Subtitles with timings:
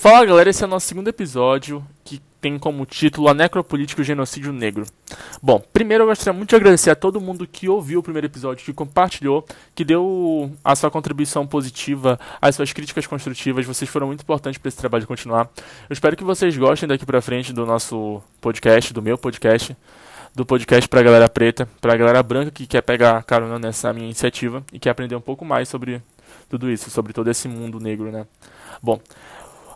[0.00, 4.02] Fala galera, esse é o nosso segundo episódio que tem como título A Necropolítica e
[4.02, 4.86] o Genocídio Negro.
[5.42, 8.64] Bom, primeiro eu gostaria muito de agradecer a todo mundo que ouviu o primeiro episódio,
[8.64, 13.66] que compartilhou, que deu a sua contribuição positiva, as suas críticas construtivas.
[13.66, 15.50] Vocês foram muito importantes para esse trabalho continuar.
[15.90, 19.76] Eu espero que vocês gostem daqui pra frente do nosso podcast, do meu podcast,
[20.32, 24.62] do podcast pra galera preta, pra galera branca que quer pegar carona nessa minha iniciativa
[24.72, 26.00] e quer aprender um pouco mais sobre
[26.48, 28.28] tudo isso, sobre todo esse mundo negro, né?
[28.80, 29.00] Bom,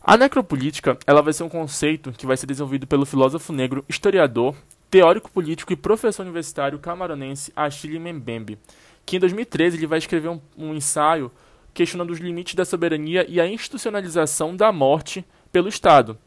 [0.05, 4.55] a necropolítica ela vai ser um conceito que vai ser desenvolvido pelo filósofo negro, historiador,
[4.91, 8.59] teórico político e professor universitário camaronense Achille Mbembe,
[9.07, 11.31] que em 2013 ele vai escrever um, um ensaio
[11.73, 16.19] questionando os limites da soberania e a institucionalização da morte pelo Estado,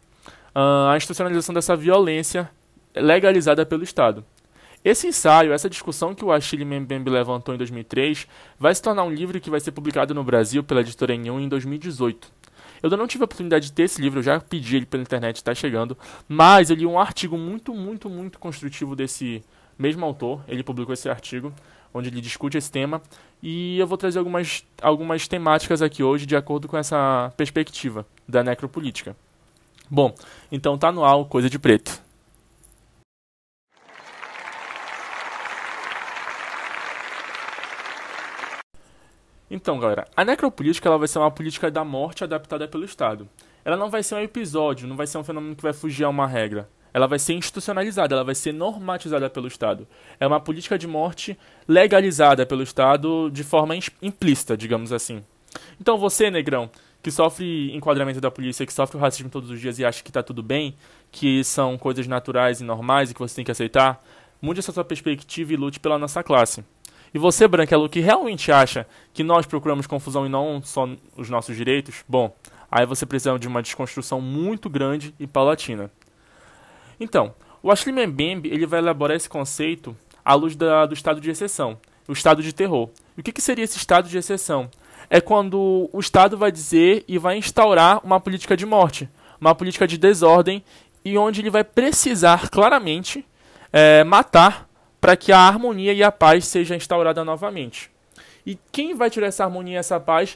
[0.56, 2.50] uh, a institucionalização dessa violência
[2.96, 4.26] legalizada pelo Estado.
[4.84, 9.12] Esse ensaio, essa discussão que o Achille Mbembe levantou em 2003, vai se tornar um
[9.12, 12.45] livro que vai ser publicado no Brasil pela editora Enhun em 2018.
[12.86, 15.02] Eu ainda não tive a oportunidade de ter esse livro, eu já pedi ele pela
[15.02, 15.98] internet, está chegando.
[16.28, 19.44] Mas eu li um artigo muito, muito, muito construtivo desse
[19.76, 20.44] mesmo autor.
[20.48, 21.52] Ele publicou esse artigo,
[21.92, 23.02] onde ele discute esse tema.
[23.42, 28.44] E eu vou trazer algumas, algumas temáticas aqui hoje, de acordo com essa perspectiva da
[28.44, 29.18] necropolítica.
[29.90, 30.14] Bom,
[30.52, 32.05] então tá no ar Coisa de Preto.
[39.56, 43.26] Então, galera, a necropolítica ela vai ser uma política da morte adaptada pelo Estado.
[43.64, 46.10] Ela não vai ser um episódio, não vai ser um fenômeno que vai fugir a
[46.10, 46.70] uma regra.
[46.94, 49.88] Ela vai ser institucionalizada, ela vai ser normatizada pelo Estado.
[50.20, 55.24] É uma política de morte legalizada pelo Estado de forma implícita, digamos assim.
[55.80, 56.70] Então, você, negrão,
[57.02, 60.10] que sofre enquadramento da polícia, que sofre o racismo todos os dias e acha que
[60.10, 60.76] está tudo bem,
[61.14, 64.04] que são coisas naturais e normais e que você tem que aceitar,
[64.42, 66.62] mude essa sua perspectiva e lute pela nossa classe.
[67.16, 70.86] E você, Branquelo, que realmente acha que nós procuramos confusão e não só
[71.16, 72.36] os nossos direitos, bom,
[72.70, 75.90] aí você precisa de uma desconstrução muito grande e paulatina.
[77.00, 77.34] Então,
[77.64, 79.96] o Ashley Mbembe ele vai elaborar esse conceito
[80.26, 82.90] à luz da, do estado de exceção, o estado de terror.
[83.16, 84.70] E o que, que seria esse estado de exceção?
[85.10, 89.10] É quando o Estado vai dizer e vai instaurar uma política de morte,
[89.40, 90.62] uma política de desordem,
[91.06, 93.26] e onde ele vai precisar claramente
[93.72, 94.68] é, matar
[95.06, 97.92] para que a harmonia e a paz seja instaurada novamente.
[98.44, 100.36] E quem vai tirar essa harmonia e essa paz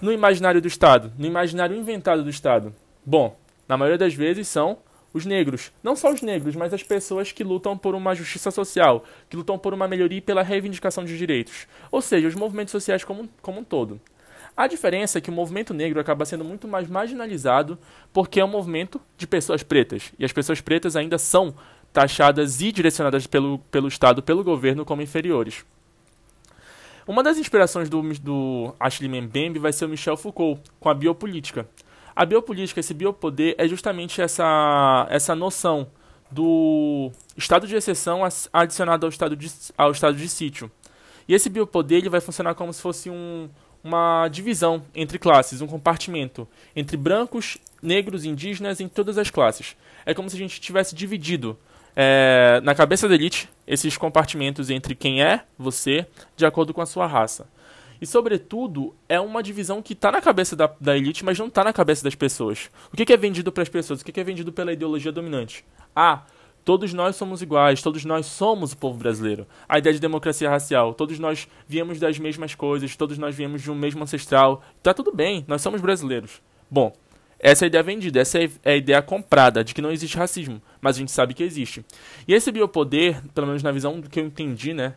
[0.00, 2.72] no imaginário do Estado, no imaginário inventado do Estado?
[3.04, 3.36] Bom,
[3.66, 4.78] na maioria das vezes são
[5.12, 5.72] os negros.
[5.82, 9.58] Não só os negros, mas as pessoas que lutam por uma justiça social, que lutam
[9.58, 11.66] por uma melhoria e pela reivindicação de direitos.
[11.90, 14.00] Ou seja, os movimentos sociais como, como um todo.
[14.56, 17.76] A diferença é que o movimento negro acaba sendo muito mais marginalizado
[18.12, 20.12] porque é um movimento de pessoas pretas.
[20.16, 21.56] E as pessoas pretas ainda são
[21.92, 25.64] taxadas e direcionadas pelo, pelo Estado, pelo governo, como inferiores.
[27.06, 31.68] Uma das inspirações do, do Ashley Mbembe vai ser o Michel Foucault, com a biopolítica.
[32.14, 35.88] A biopolítica, esse biopoder, é justamente essa, essa noção
[36.30, 38.20] do estado de exceção
[38.52, 40.70] adicionado ao estado de, ao estado de sítio.
[41.26, 43.48] E esse biopoder ele vai funcionar como se fosse um,
[43.82, 46.46] uma divisão entre classes, um compartimento
[46.76, 49.76] entre brancos, negros, indígenas, em todas as classes.
[50.06, 51.58] É como se a gente tivesse dividido
[51.94, 56.06] é, na cabeça da elite esses compartimentos entre quem é você
[56.36, 57.46] de acordo com a sua raça.
[58.00, 61.62] E, sobretudo, é uma divisão que está na cabeça da, da, elite, mas não está
[61.62, 62.70] na cabeça das pessoas.
[62.90, 64.00] O que, que é vendido para as pessoas?
[64.00, 65.64] O que, que é vendido pela ideologia dominante?
[65.94, 66.22] Ah,
[66.64, 69.46] todos nós somos iguais, todos nós somos o povo brasileiro.
[69.68, 73.70] A ideia de democracia racial, todos nós viemos das mesmas coisas, todos nós viemos de
[73.70, 74.62] um mesmo ancestral.
[74.82, 76.40] Tá tudo bem, nós somos brasileiros.
[76.70, 76.96] Bom,
[77.42, 80.60] essa é a ideia vendida, essa é a ideia comprada de que não existe racismo,
[80.80, 81.84] mas a gente sabe que existe.
[82.28, 84.94] E esse biopoder, pelo menos na visão do que eu entendi, né,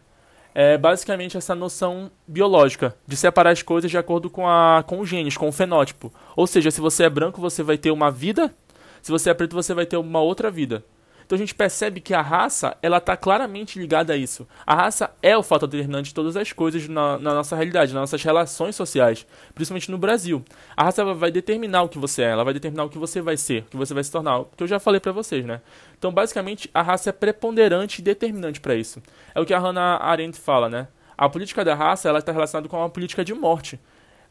[0.54, 5.10] é basicamente essa noção biológica de separar as coisas de acordo com, a, com os
[5.10, 6.14] genes, com o fenótipo.
[6.36, 8.54] Ou seja, se você é branco, você vai ter uma vida,
[9.02, 10.84] se você é preto, você vai ter uma outra vida.
[11.26, 14.48] Então a gente percebe que a raça, ela está claramente ligada a isso.
[14.66, 18.02] A raça é o fator determinante de todas as coisas na, na, nossa realidade, nas
[18.02, 20.44] nossas relações sociais, principalmente no Brasil.
[20.76, 23.38] A raça vai determinar o que você é, ela vai determinar o que você vai
[23.38, 25.62] ser, o que você vai se tornar, o que eu já falei para vocês, né?
[25.98, 29.02] Então, basicamente, a raça é preponderante e determinante para isso.
[29.34, 30.88] É o que a Hannah Arendt fala, né?
[31.18, 33.80] A política da raça, ela está relacionada com uma política de morte.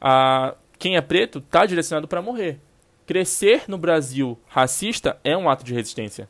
[0.01, 2.61] A, quem é preto está direcionado para morrer.
[3.07, 6.29] Crescer no Brasil racista é um ato de resistência.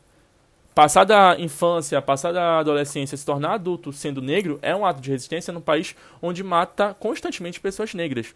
[0.75, 5.11] Passar da infância, passar da adolescência, se tornar adulto sendo negro é um ato de
[5.11, 8.33] resistência num país onde mata constantemente pessoas negras.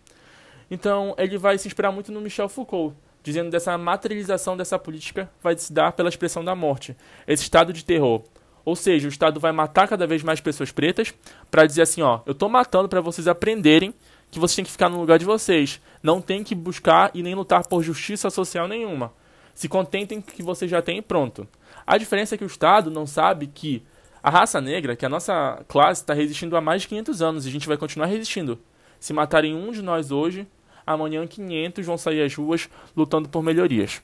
[0.69, 5.57] Então, ele vai se inspirar muito no Michel Foucault, dizendo dessa materialização dessa política vai
[5.57, 6.95] se dar pela expressão da morte,
[7.27, 8.21] esse estado de terror.
[8.63, 11.13] Ou seja, o Estado vai matar cada vez mais pessoas pretas
[11.49, 13.93] para dizer assim, ó, eu estou matando para vocês aprenderem
[14.29, 15.79] que vocês têm que ficar no lugar de vocês.
[16.03, 19.13] Não tem que buscar e nem lutar por justiça social nenhuma.
[19.55, 21.47] Se contentem com o que vocês já têm e pronto.
[21.87, 23.81] A diferença é que o Estado não sabe que
[24.21, 27.49] a raça negra, que a nossa classe está resistindo há mais de 500 anos e
[27.49, 28.59] a gente vai continuar resistindo.
[28.99, 30.45] Se matarem um de nós hoje,
[30.85, 34.01] amanhã 500 vão sair às ruas lutando por melhorias.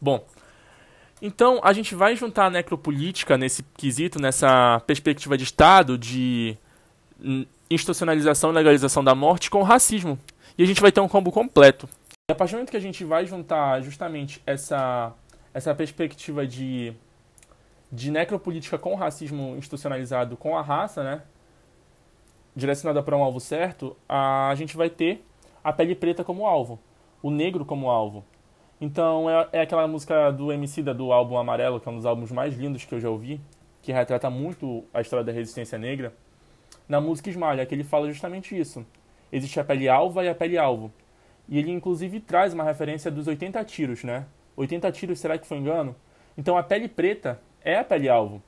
[0.00, 0.24] Bom,
[1.20, 6.56] então a gente vai juntar a necropolítica nesse quesito, nessa perspectiva de Estado, de
[7.68, 10.16] institucionalização e legalização da morte com o racismo.
[10.56, 11.88] E a gente vai ter um combo completo.
[12.30, 15.12] E a partir do momento que a gente vai juntar justamente essa,
[15.58, 16.92] essa perspectiva de,
[17.90, 21.22] de necropolítica com racismo institucionalizado com a raça, né?
[22.54, 25.24] Direcionada para um alvo certo, a gente vai ter
[25.62, 26.78] a pele preta como alvo,
[27.20, 28.24] o negro como alvo.
[28.80, 32.06] Então é, é aquela música do MC da do álbum Amarelo, que é um dos
[32.06, 33.40] álbuns mais lindos que eu já ouvi,
[33.82, 36.14] que retrata muito a história da resistência negra
[36.88, 38.86] na música Esmalha, que ele fala justamente isso.
[39.32, 40.92] Existe a pele alva e a pele alvo.
[41.48, 44.24] E ele inclusive traz uma referência dos 80 tiros, né?
[44.58, 45.94] 80 tiros, será que foi engano?
[46.36, 48.42] Então a pele preta é a pele alvo.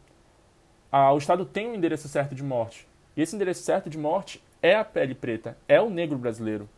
[0.93, 2.89] O Estado tem um endereço certo de morte.
[3.17, 6.69] E esse endereço certo de morte é a pele preta, é o negro brasileiro.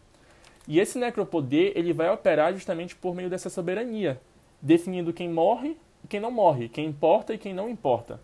[0.68, 4.20] E esse necropoder ele vai operar justamente por meio dessa soberania,
[4.60, 8.20] definindo quem morre e quem não morre, quem importa e quem não importa.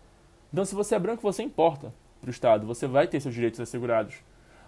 [0.53, 3.59] Então, se você é branco, você importa para o Estado, você vai ter seus direitos
[3.59, 4.15] assegurados.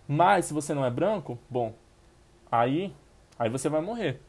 [0.08, 1.74] Mas se você não é branco, bom,
[2.52, 2.94] aí,
[3.38, 4.20] aí você vai morrer.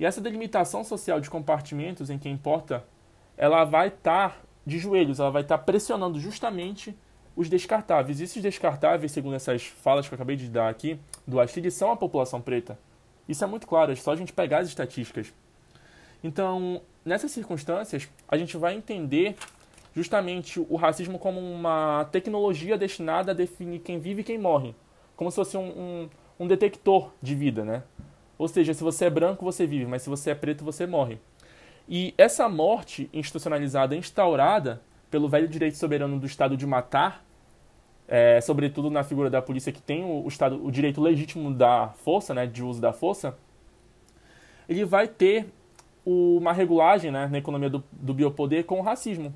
[0.00, 2.82] E essa delimitação social de compartimentos em que importa,
[3.36, 6.96] ela vai estar tá de joelhos, ela vai estar tá pressionando justamente
[7.36, 8.18] os descartáveis.
[8.18, 11.92] E esses descartáveis, segundo essas falas que eu acabei de dar aqui, do Astrid, são
[11.92, 12.78] a população preta.
[13.28, 15.34] Isso é muito claro, é só a gente pegar as estatísticas.
[16.24, 19.36] Então, nessas circunstâncias, a gente vai entender
[19.94, 24.74] justamente o racismo como uma tecnologia destinada a definir quem vive e quem morre.
[25.14, 26.10] Como se fosse um, um,
[26.40, 27.82] um detector de vida, né?
[28.40, 31.18] Ou seja, se você é branco, você vive, mas se você é preto, você morre.
[31.88, 37.24] E essa morte institucionalizada, instaurada pelo velho direito soberano do Estado de matar,
[38.08, 41.88] é, sobretudo na figura da polícia que tem o, o, estado, o direito legítimo da
[41.88, 43.36] força, né, de uso da força,
[44.68, 45.46] ele vai ter
[46.04, 49.34] uma regulagem né, na economia do, do biopoder com o racismo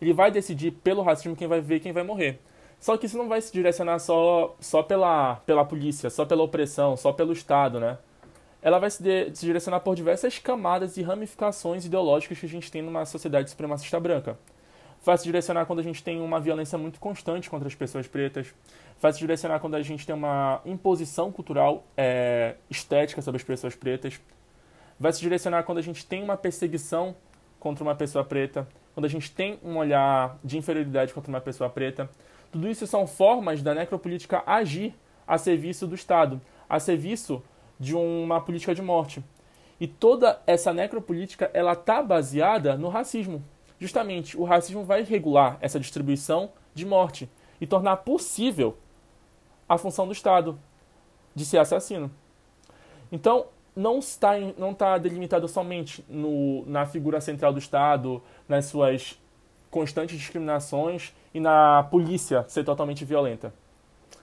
[0.00, 2.40] ele vai decidir pelo racismo quem vai ver quem vai morrer.
[2.78, 6.96] Só que isso não vai se direcionar só, só pela, pela polícia, só pela opressão,
[6.96, 7.98] só pelo Estado, né?
[8.62, 12.70] Ela vai se, de, se direcionar por diversas camadas e ramificações ideológicas que a gente
[12.70, 14.38] tem numa sociedade supremacista branca.
[15.02, 18.52] Vai se direcionar quando a gente tem uma violência muito constante contra as pessoas pretas.
[19.00, 23.74] Vai se direcionar quando a gente tem uma imposição cultural é, estética sobre as pessoas
[23.74, 24.20] pretas.
[24.98, 27.16] Vai se direcionar quando a gente tem uma perseguição
[27.58, 31.70] contra uma pessoa preta quando a gente tem um olhar de inferioridade contra uma pessoa
[31.70, 32.10] preta.
[32.50, 34.94] Tudo isso são formas da necropolítica agir
[35.26, 37.42] a serviço do Estado, a serviço
[37.80, 39.24] de uma política de morte.
[39.80, 43.42] E toda essa necropolítica ela está baseada no racismo.
[43.78, 48.76] Justamente, o racismo vai regular essa distribuição de morte e tornar possível
[49.66, 50.58] a função do Estado
[51.34, 52.10] de ser assassino.
[53.10, 59.18] Então, não está, não está delimitado somente no, na figura central do Estado, nas suas
[59.70, 63.54] constantes discriminações e na polícia ser totalmente violenta.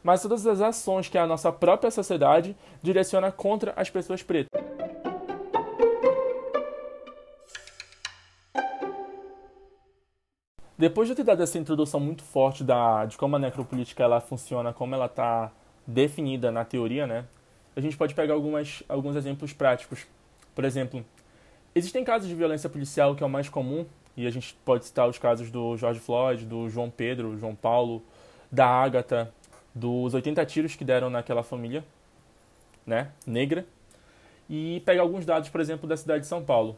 [0.08, 4.50] Mas todas as ações que a nossa própria sociedade direciona contra as pessoas pretas.
[10.78, 14.22] Depois de eu ter dado essa introdução muito forte da, de como a necropolítica ela
[14.22, 15.52] funciona, como ela está
[15.86, 17.26] definida na teoria, né?
[17.76, 20.08] a gente pode pegar algumas, alguns exemplos práticos.
[20.56, 21.04] Por exemplo,
[21.76, 23.86] existem casos de violência policial que é o mais comum,
[24.16, 28.02] e a gente pode citar os casos do George Floyd, do João Pedro, João Paulo,
[28.50, 29.34] da Ágata,
[29.74, 31.84] dos 80 tiros que deram naquela família,
[32.86, 33.66] né, negra,
[34.50, 36.78] e pegar alguns dados, por exemplo, da cidade de São Paulo.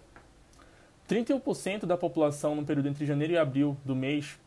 [1.08, 4.39] 31% da população no período entre janeiro e abril do mês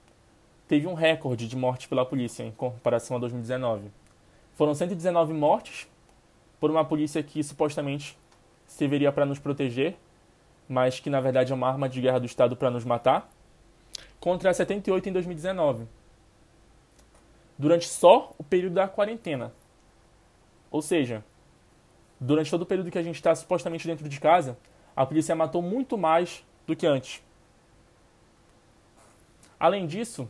[0.69, 3.91] teve um recorde de mortes pela polícia em comparação a 2019.
[4.55, 5.89] Foram 119 mortes
[6.61, 8.17] por uma polícia que supostamente
[8.67, 9.97] serviria para nos proteger,
[10.69, 13.29] mas que na verdade é uma arma de guerra do Estado para nos matar,
[14.21, 15.87] contra 78 em 2019.
[17.59, 19.53] Durante só o período da quarentena.
[20.71, 21.25] Ou seja,
[22.19, 24.57] durante todo o período que a gente está supostamente dentro de casa,
[24.97, 27.23] a polícia matou muito mais do que antes.
[29.59, 30.29] Além disso,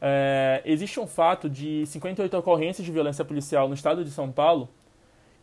[0.00, 4.68] é, existe um fato de 58 ocorrências de violência policial no estado de São Paulo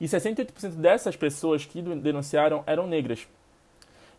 [0.01, 3.27] e 68% dessas pessoas que denunciaram eram negras.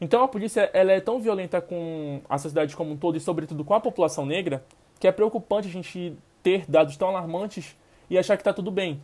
[0.00, 3.64] Então a polícia ela é tão violenta com a sociedade como um todo e sobretudo
[3.64, 4.64] com a população negra
[4.98, 7.76] que é preocupante a gente ter dados tão alarmantes
[8.08, 9.02] e achar que está tudo bem,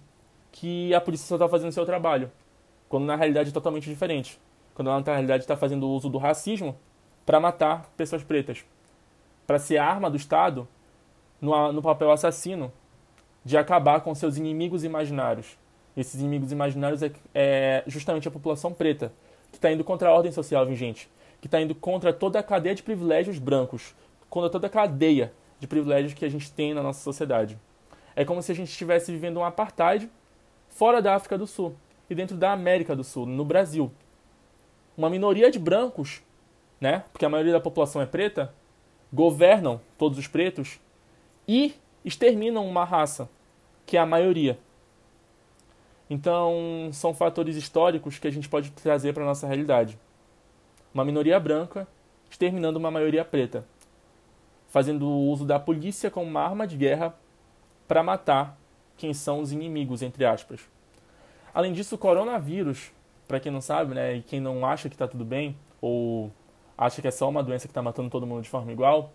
[0.53, 2.31] que a polícia só está fazendo seu trabalho,
[2.89, 4.41] quando na realidade é totalmente diferente.
[4.75, 6.77] Quando ela na realidade está fazendo uso do racismo
[7.25, 8.65] para matar pessoas pretas,
[9.47, 10.69] para ser arma do Estado
[11.41, 12.73] no, no papel assassino
[13.45, 15.57] de acabar com seus inimigos imaginários.
[15.97, 19.13] Esses inimigos imaginários é, é justamente a população preta,
[19.51, 21.09] que está indo contra a ordem social vigente,
[21.41, 23.95] que está indo contra toda a cadeia de privilégios brancos,
[24.29, 27.59] contra toda a cadeia de privilégios que a gente tem na nossa sociedade.
[28.15, 30.11] É como se a gente estivesse vivendo um apartheid
[30.69, 31.75] fora da África do Sul
[32.09, 33.93] e dentro da América do Sul, no Brasil.
[34.97, 36.23] Uma minoria de brancos,
[36.81, 38.55] né, porque a maioria da população é preta,
[39.13, 40.81] governam todos os pretos
[41.47, 43.29] e exterminam uma raça,
[43.85, 44.59] que é a maioria.
[46.09, 49.99] Então, são fatores históricos que a gente pode trazer para a nossa realidade.
[50.95, 51.87] Uma minoria branca
[52.31, 53.67] exterminando uma maioria preta,
[54.77, 57.15] fazendo uso da polícia como uma arma de guerra
[57.89, 58.59] para matar
[58.95, 60.61] quem são os inimigos, entre aspas.
[61.55, 62.93] Além disso, o coronavírus,
[63.27, 66.31] para quem não sabe, né, e quem não acha que está tudo bem, ou
[66.77, 69.15] acha que é só uma doença que está matando todo mundo de forma igual,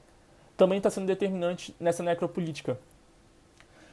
[0.58, 2.80] também está sendo determinante nessa necropolítica.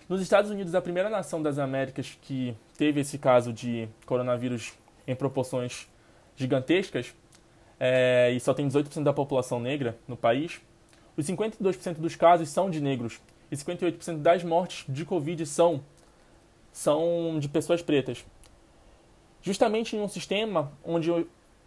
[0.08, 4.72] Nos Estados Unidos, a primeira nação das Américas que teve esse caso de coronavírus
[5.06, 5.86] em proporções
[6.34, 7.14] gigantescas,
[7.78, 10.62] é, e só tem 18% da população negra no país,
[11.18, 13.20] os 52% dos casos são de negros
[13.50, 15.82] e 58% das mortes de Covid são,
[16.72, 18.24] são de pessoas pretas.
[19.42, 21.10] Justamente em um sistema onde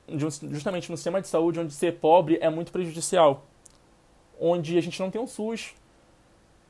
[0.07, 3.45] justamente no sistema de saúde onde ser pobre é muito prejudicial,
[4.39, 5.73] onde a gente não tem um SUS,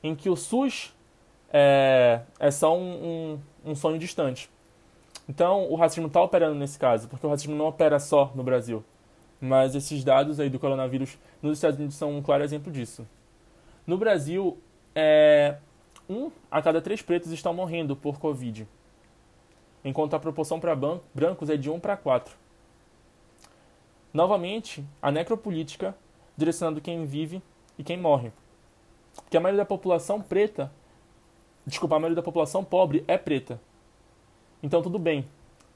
[0.04, 0.94] em que o SUS
[1.54, 4.50] é, é só um, um, um sonho distante.
[5.30, 8.84] Então, o racismo está operando nesse caso, porque o racismo não opera só no Brasil.
[9.42, 13.08] Mas esses dados aí do coronavírus nos Estados Unidos são um claro exemplo disso.
[13.88, 14.60] No Brasil,
[14.94, 15.58] é,
[16.08, 18.68] um a cada três pretos estão morrendo por Covid,
[19.84, 20.78] enquanto a proporção para
[21.14, 22.36] brancos é de 1 para 4.
[24.14, 25.96] Novamente, a necropolítica
[26.38, 27.42] direcionando quem vive
[27.78, 28.32] e quem morre.
[29.16, 30.72] Porque a maioria da população preta,
[31.66, 33.60] desculpa, a maioria da população pobre é preta.
[34.62, 35.28] Então tudo bem,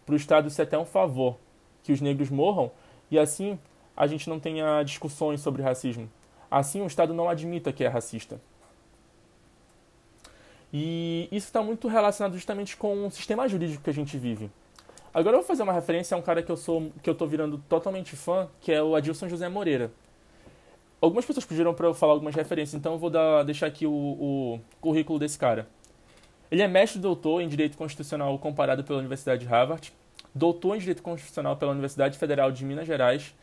[0.05, 1.37] para o Estado isso é até um favor,
[1.83, 2.71] que os negros morram
[3.09, 3.59] e assim
[3.95, 6.09] a gente não tenha discussões sobre racismo.
[6.49, 8.39] Assim o Estado não admita que é racista.
[10.73, 14.51] E isso está muito relacionado justamente com o sistema jurídico que a gente vive.
[15.13, 17.25] Agora eu vou fazer uma referência a um cara que eu sou que eu tô
[17.25, 19.89] virando totalmente fã, que é o Adilson José Moreira.
[20.99, 23.91] Algumas pessoas pediram para eu falar algumas referências, então eu vou dar, deixar aqui o,
[23.91, 25.67] o currículo desse cara.
[26.51, 29.93] Ele é mestre doutor em Direito Constitucional comparado pela Universidade de Harvard,
[30.35, 33.33] doutor em Direito Constitucional pela Universidade Federal de Minas Gerais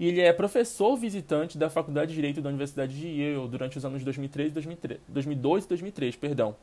[0.00, 3.84] e ele é professor visitante da Faculdade de Direito da Universidade de Yale durante os
[3.84, 6.56] anos 2003 2003, 2002 e 2003, perdão.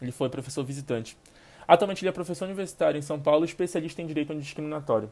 [0.00, 1.16] Ele foi professor visitante.
[1.66, 5.10] Atualmente ele é professor universitário em São Paulo especialista em direito antidiscriminatório.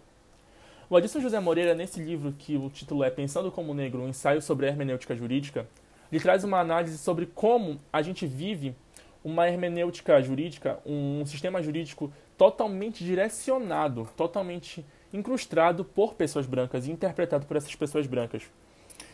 [0.90, 4.42] O Adilson José Moreira, nesse livro que o título é Pensando como Negro, um ensaio
[4.42, 5.66] sobre a hermenêutica jurídica,
[6.10, 8.74] ele traz uma análise sobre como a gente vive
[9.22, 14.82] uma hermenêutica jurídica, um sistema jurídico totalmente direcionado, totalmente
[15.12, 18.44] incrustado por pessoas brancas e interpretado por essas pessoas brancas.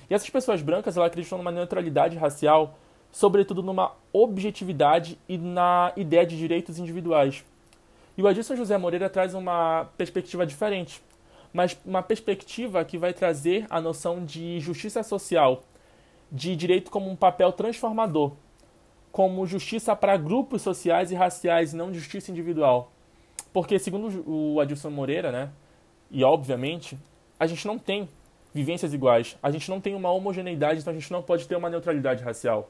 [0.08, 2.78] E essas pessoas brancas elas acreditam numa neutralidade racial
[3.10, 7.44] sobretudo numa objetividade e na ideia de direitos individuais.
[8.16, 11.02] E o Adilson José Moreira traz uma perspectiva diferente,
[11.52, 15.64] mas uma perspectiva que vai trazer a noção de justiça social,
[16.30, 18.34] de direito como um papel transformador,
[19.10, 22.92] como justiça para grupos sociais e raciais, e não justiça individual.
[23.56, 25.48] Porque, segundo o Adilson Moreira, né,
[26.10, 26.98] e obviamente,
[27.40, 28.06] a gente não tem
[28.52, 31.70] vivências iguais, a gente não tem uma homogeneidade, então a gente não pode ter uma
[31.70, 32.68] neutralidade racial.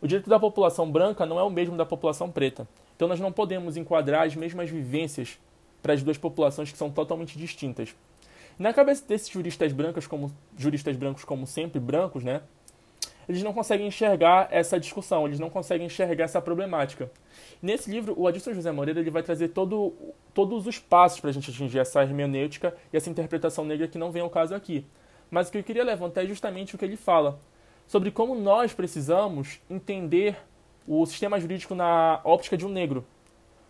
[0.00, 2.66] O direito da população branca não é o mesmo da população preta.
[2.96, 5.38] Então nós não podemos enquadrar as mesmas vivências
[5.82, 7.94] para as duas populações que são totalmente distintas.
[8.58, 12.40] Na cabeça desses juristas brancos, como juristas brancos como sempre brancos, né?
[13.28, 17.10] Eles não conseguem enxergar essa discussão, eles não conseguem enxergar essa problemática.
[17.60, 19.92] Nesse livro, o Adilson José Moreira ele vai trazer todo,
[20.32, 24.10] todos os passos para a gente atingir essa hermenêutica e essa interpretação negra que não
[24.10, 24.86] vem ao caso aqui.
[25.30, 27.38] Mas o que eu queria levantar é justamente o que ele fala,
[27.86, 30.36] sobre como nós precisamos entender
[30.86, 33.04] o sistema jurídico na óptica de um negro,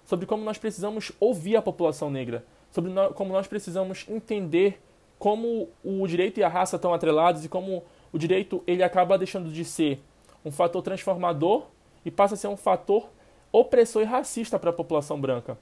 [0.05, 4.81] sobre como nós precisamos ouvir a população negra, sobre como nós precisamos entender
[5.19, 9.51] como o direito e a raça estão atrelados e como o direito ele acaba deixando
[9.51, 10.01] de ser
[10.45, 11.67] um fator transformador
[12.05, 13.09] e passa a ser um fator
[13.53, 15.59] opressor e racista para a população branca.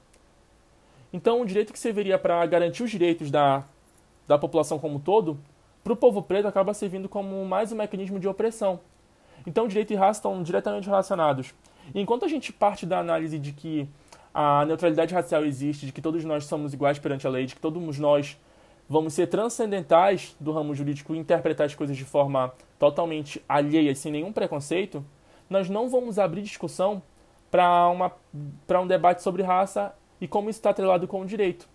[1.11, 3.63] Então, o direito que serviria para garantir os direitos da,
[4.27, 5.37] da população como um todo
[5.83, 8.79] para o povo preto acaba servindo como mais um mecanismo de opressão.
[9.45, 11.53] Então, direito e raça estão diretamente relacionados.
[11.95, 13.87] E enquanto a gente parte da análise de que
[14.33, 17.61] a neutralidade racial existe, de que todos nós somos iguais perante a lei, de que
[17.61, 18.37] todos nós
[18.89, 24.11] vamos ser transcendentais do ramo jurídico e interpretar as coisas de forma totalmente alheia, sem
[24.11, 25.03] nenhum preconceito,
[25.49, 27.01] nós não vamos abrir discussão
[27.49, 31.67] para um debate sobre raça e como isso está atrelado com o direito.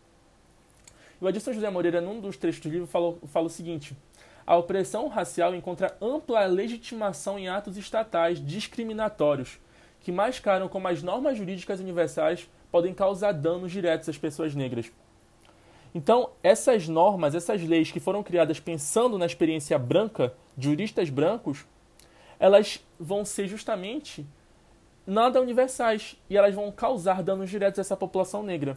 [1.20, 3.96] O Adilson José Moreira, num dos trechos do livro, falou, fala o seguinte:
[4.44, 9.58] a opressão racial encontra ampla legitimação em atos estatais discriminatórios,
[10.00, 14.90] que mascaram como as normas jurídicas universais podem causar danos diretos às pessoas negras.
[15.94, 21.66] Então, essas normas, essas leis que foram criadas pensando na experiência branca, de juristas brancos,
[22.38, 24.26] elas vão ser justamente
[25.06, 28.76] nada universais e elas vão causar danos diretos a essa população negra.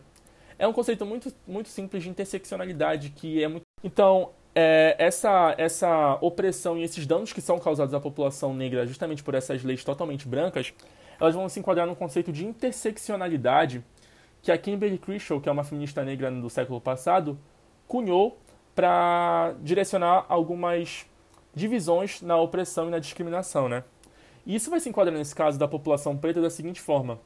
[0.58, 3.64] É um conceito muito, muito simples de interseccionalidade que é muito.
[3.84, 9.22] Então, é, essa, essa opressão e esses danos que são causados à população negra justamente
[9.22, 10.74] por essas leis totalmente brancas,
[11.20, 13.84] elas vão se enquadrar no conceito de interseccionalidade
[14.46, 17.36] que a Kimberly Crenshaw, que é uma feminista negra do século passado,
[17.88, 18.38] cunhou
[18.76, 21.08] para direcionar algumas
[21.56, 23.84] divisões na opressão e na discriminação, né?
[24.46, 27.20] E isso vai se enquadrar nesse caso da população preta da seguinte forma: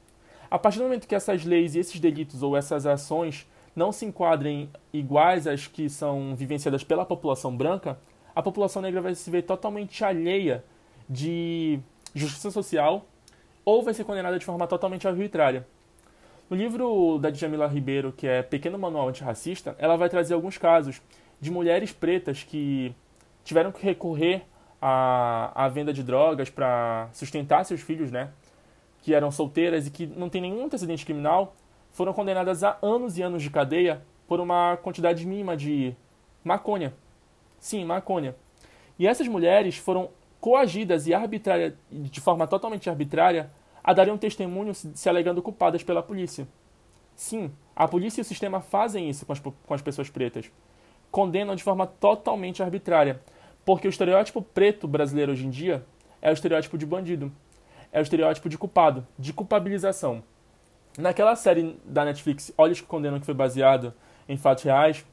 [0.49, 3.45] a partir do momento que essas leis e esses delitos ou essas ações
[3.75, 7.99] não se enquadrem iguais às que são vivenciadas pela população branca,
[8.33, 10.63] a população negra vai se ver totalmente alheia
[11.09, 11.81] de
[12.15, 13.05] justiça social
[13.65, 15.67] ou vai ser condenada de forma totalmente arbitrária.
[16.49, 20.99] No livro da Djamila Ribeiro, que é Pequeno Manual Antirracista, ela vai trazer alguns casos
[21.39, 22.91] de mulheres pretas que
[23.43, 24.41] tiveram que recorrer
[24.81, 28.31] à, à venda de drogas para sustentar seus filhos, né?
[29.03, 31.55] Que eram solteiras e que não têm nenhum antecedente criminal,
[31.91, 35.95] foram condenadas a anos e anos de cadeia por uma quantidade mínima de
[36.43, 36.95] maconha.
[37.59, 38.35] Sim, maconha.
[38.97, 40.09] E essas mulheres foram
[40.41, 43.51] coagidas e arbitrária, de forma totalmente arbitrária
[43.83, 46.47] a darem um testemunho se alegando culpadas pela polícia.
[47.15, 50.49] Sim, a polícia e o sistema fazem isso com as, com as pessoas pretas.
[51.11, 53.19] Condenam de forma totalmente arbitrária.
[53.65, 55.85] Porque o estereótipo preto brasileiro hoje em dia
[56.21, 57.31] é o estereótipo de bandido.
[57.91, 60.23] É o estereótipo de culpado, de culpabilização.
[60.97, 63.93] Naquela série da Netflix, Olhos que Condenam, que foi baseado
[64.27, 65.05] em fatos reais,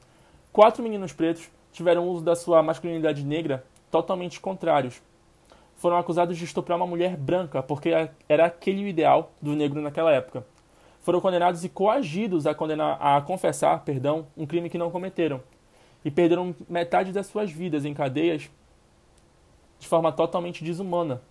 [0.51, 5.01] quatro meninos pretos tiveram uso da sua masculinidade negra totalmente contrários
[5.77, 7.89] foram acusados de estuprar uma mulher branca, porque
[8.27, 10.45] era aquele o ideal do negro naquela época.
[11.01, 15.41] Foram condenados e coagidos a, condenar, a confessar perdão, um crime que não cometeram.
[16.03, 18.49] E perderam metade das suas vidas em cadeias
[19.79, 21.21] de forma totalmente desumana.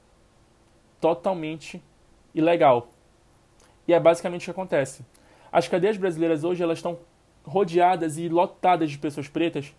[1.00, 1.82] Totalmente
[2.34, 2.88] ilegal.
[3.86, 5.04] E é basicamente o que acontece.
[5.50, 6.98] As cadeias brasileiras hoje elas estão
[7.44, 9.74] rodeadas e lotadas de pessoas pretas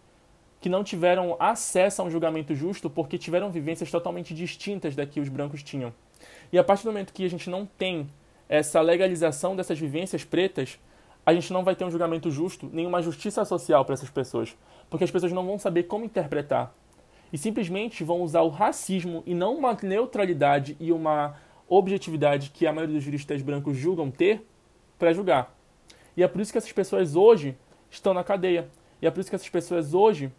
[0.59, 5.19] que não tiveram acesso a um julgamento justo porque tiveram vivências totalmente distintas da que
[5.19, 5.93] os brancos tinham.
[6.51, 8.09] E a partir do momento que a gente não tem
[8.49, 10.79] essa legalização dessas vivências pretas,
[11.25, 14.55] a gente não vai ter um julgamento justo, nenhuma justiça social para essas pessoas,
[14.89, 16.73] porque as pessoas não vão saber como interpretar.
[17.31, 21.35] E simplesmente vão usar o racismo e não uma neutralidade e uma
[21.67, 24.47] objetividade que a maioria dos juristas brancos julgam ter
[24.97, 25.53] para julgar.
[26.15, 27.57] E é por isso que essas pessoas hoje
[27.91, 28.69] estão na cadeia.
[29.01, 30.31] E é por isso que essas pessoas hoje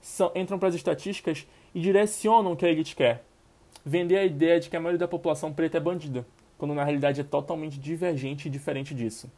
[0.00, 3.24] são, entram para as estatísticas e direcionam o que a elite quer.
[3.84, 6.26] Vender a ideia de que a maioria da população preta é bandida,
[6.58, 9.30] quando na realidade é totalmente divergente e diferente disso.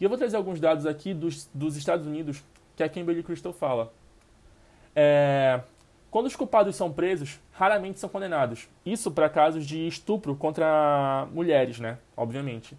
[0.00, 2.42] E eu vou trazer alguns dados aqui dos, dos Estados Unidos
[2.76, 3.92] que a Kimberly Crystal fala.
[4.94, 5.60] É,
[6.10, 8.68] quando os culpados são presos, raramente são condenados.
[8.86, 11.98] Isso para casos de estupro contra mulheres, né?
[12.16, 12.76] Obviamente.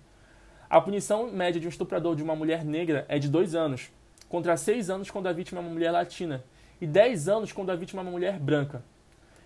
[0.70, 3.92] A punição média de um estuprador de uma mulher negra é de dois anos,
[4.28, 6.44] contra seis anos quando a vítima é uma mulher latina,
[6.82, 8.84] e 10 anos quando a vítima é uma mulher branca.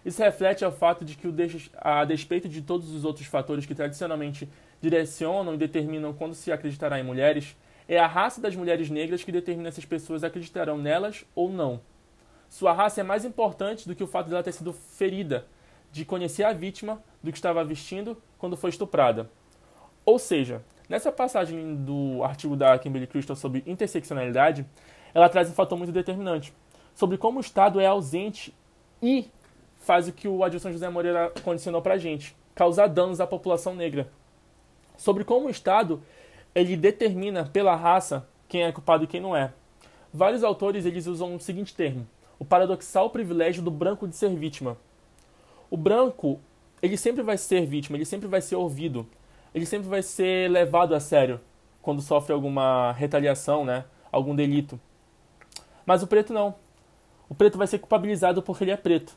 [0.06, 1.28] Isso reflete ao fato de que,
[1.76, 4.50] a despeito de todos os outros fatores que tradicionalmente
[4.82, 7.56] direcionam e determinam quando se acreditará em mulheres,
[7.88, 11.80] é a raça das mulheres negras que determina se as pessoas acreditarão nelas ou não.
[12.50, 15.46] Sua raça é mais importante do que o fato de ela ter sido ferida,
[15.92, 19.30] de conhecer a vítima do que estava vestindo quando foi estuprada.
[20.06, 24.66] Ou seja, nessa passagem do artigo da Kimberly Crystal sobre interseccionalidade,
[25.14, 26.54] ela traz um fator muito determinante
[26.96, 28.54] sobre como o Estado é ausente
[29.02, 29.28] e
[29.78, 33.76] faz o que o Adilson José Moreira condicionou para a gente, causar danos à população
[33.76, 34.10] negra.
[34.98, 36.02] Sobre como o Estado
[36.56, 39.52] ele determina pela raça quem é culpado e quem não é.
[40.14, 44.78] Vários autores eles usam o seguinte termo: o paradoxal privilégio do branco de ser vítima.
[45.70, 46.40] O branco
[46.82, 49.08] ele sempre vai ser vítima, ele sempre vai ser ouvido,
[49.56, 51.40] ele sempre vai ser levado a sério
[51.82, 54.80] quando sofre alguma retaliação, né, algum delito.
[55.86, 56.56] Mas o preto não
[57.30, 59.16] o preto vai ser culpabilizado porque ele é preto.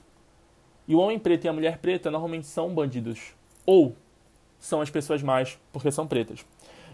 [0.88, 3.34] E o homem preto e a mulher preta normalmente são bandidos.
[3.64, 3.94] Ou
[4.58, 6.44] são as pessoas mais porque são pretas.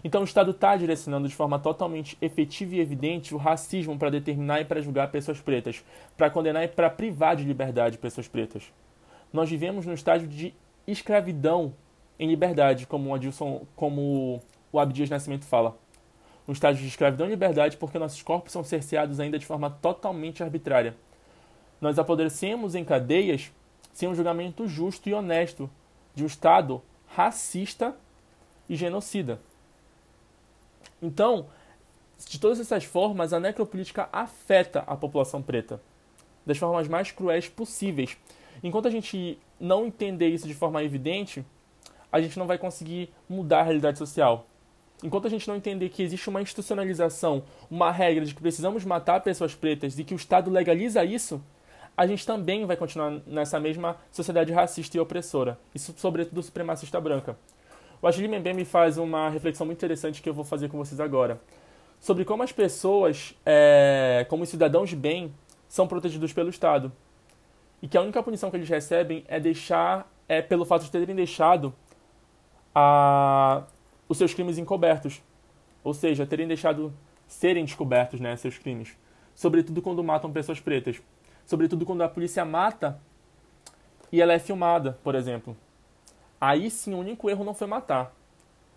[0.03, 4.59] Então o Estado está direcionando de forma totalmente efetiva e evidente o racismo para determinar
[4.59, 5.83] e para julgar pessoas pretas,
[6.17, 8.63] para condenar e para privar de liberdade pessoas pretas.
[9.31, 10.53] Nós vivemos no estágio de
[10.85, 11.73] escravidão
[12.19, 15.77] em liberdade, como o Adilson, como o Abdias Nascimento fala.
[16.47, 20.43] Um estágio de escravidão em liberdade porque nossos corpos são cerceados ainda de forma totalmente
[20.43, 20.95] arbitrária.
[21.79, 23.51] Nós apodrecemos em cadeias
[23.93, 25.69] sem um julgamento justo e honesto
[26.15, 27.95] de um Estado racista
[28.67, 29.39] e genocida.
[31.01, 31.47] Então,
[32.27, 35.81] de todas essas formas, a necropolítica afeta a população preta
[36.45, 38.17] das formas mais cruéis possíveis.
[38.63, 41.45] Enquanto a gente não entender isso de forma evidente,
[42.11, 44.45] a gente não vai conseguir mudar a realidade social.
[45.03, 49.19] Enquanto a gente não entender que existe uma institucionalização, uma regra de que precisamos matar
[49.19, 51.43] pessoas pretas e que o Estado legaliza isso,
[51.95, 57.37] a gente também vai continuar nessa mesma sociedade racista e opressora, isso sobretudo supremacista branca.
[58.01, 61.39] O Ashley Mbembe faz uma reflexão muito interessante que eu vou fazer com vocês agora,
[61.99, 65.33] sobre como as pessoas, é, como os cidadãos de bem,
[65.67, 66.91] são protegidos pelo Estado.
[67.81, 71.15] E que a única punição que eles recebem é deixar, é pelo fato de terem
[71.15, 71.73] deixado
[72.73, 73.63] a,
[74.13, 75.21] os seus crimes encobertos.
[75.83, 76.93] Ou seja, terem deixado
[77.27, 78.95] serem descobertos né, seus crimes.
[79.35, 81.01] Sobretudo quando matam pessoas pretas
[81.45, 82.99] sobretudo quando a polícia mata
[84.11, 85.55] e ela é filmada, por exemplo.
[86.39, 88.13] Aí sim, o único erro não foi matar.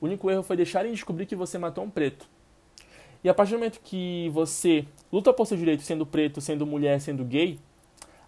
[0.01, 2.27] O único erro foi deixarem descobrir que você matou um preto.
[3.25, 7.01] E a partir do momento que você luta por seus direitos sendo preto, sendo mulher,
[7.01, 7.59] sendo gay,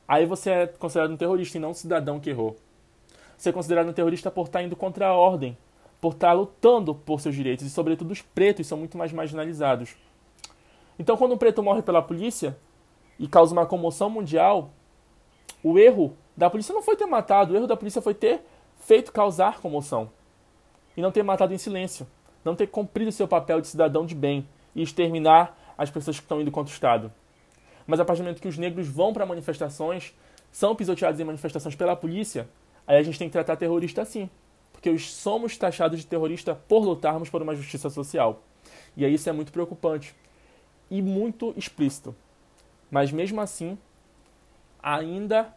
[0.07, 2.57] aí você é considerado um terrorista e não um cidadão que errou.
[3.37, 5.57] Você é considerado um terrorista por estar indo contra a ordem,
[6.00, 9.96] por estar lutando por seus direitos, e sobretudo os pretos são muito mais marginalizados.
[10.98, 12.56] Então, quando um preto morre pela polícia,
[13.18, 14.70] e causa uma comoção mundial,
[15.62, 18.40] o erro da polícia não foi ter matado, o erro da polícia foi ter
[18.80, 20.11] feito causar comoção.
[20.96, 22.06] E não ter matado em silêncio.
[22.44, 26.40] Não ter cumprido seu papel de cidadão de bem e exterminar as pessoas que estão
[26.40, 27.12] indo contra o Estado.
[27.87, 30.14] Mas a partir do momento que os negros vão para manifestações,
[30.52, 32.48] são pisoteados em manifestações pela polícia,
[32.87, 34.30] aí a gente tem que tratar terrorista assim.
[34.79, 38.45] Porque somos taxados de terrorista por lutarmos por uma justiça social.
[38.97, 40.14] E isso é muito preocupante.
[40.88, 42.14] E muito explícito.
[42.88, 43.77] Mas mesmo assim,
[44.81, 45.53] ainda